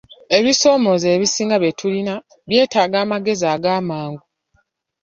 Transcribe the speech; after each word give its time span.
Ebisoomooza 0.37 1.07
ebisinga 1.15 1.55
bye 1.59 1.71
tulina 1.79 2.13
byetaaga 2.49 2.97
amagezi 3.03 3.45
agamangu. 3.55 4.25